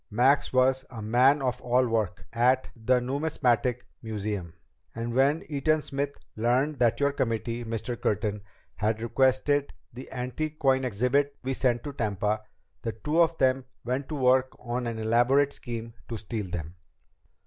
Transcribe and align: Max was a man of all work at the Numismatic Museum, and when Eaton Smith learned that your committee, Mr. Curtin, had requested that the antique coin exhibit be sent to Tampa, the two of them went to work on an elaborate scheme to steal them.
Max 0.09 0.51
was 0.51 0.83
a 0.89 0.99
man 0.99 1.43
of 1.43 1.61
all 1.61 1.87
work 1.87 2.25
at 2.33 2.67
the 2.75 2.99
Numismatic 2.99 3.85
Museum, 4.01 4.51
and 4.95 5.13
when 5.13 5.43
Eaton 5.47 5.83
Smith 5.83 6.15
learned 6.35 6.77
that 6.79 6.99
your 6.99 7.11
committee, 7.11 7.63
Mr. 7.63 8.01
Curtin, 8.01 8.41
had 8.77 8.99
requested 8.99 9.67
that 9.67 9.73
the 9.93 10.11
antique 10.11 10.57
coin 10.57 10.85
exhibit 10.85 11.39
be 11.43 11.53
sent 11.53 11.83
to 11.83 11.93
Tampa, 11.93 12.41
the 12.81 12.93
two 12.93 13.21
of 13.21 13.37
them 13.37 13.63
went 13.85 14.09
to 14.09 14.15
work 14.15 14.49
on 14.57 14.87
an 14.87 14.97
elaborate 14.97 15.53
scheme 15.53 15.93
to 16.09 16.17
steal 16.17 16.47
them. 16.49 16.73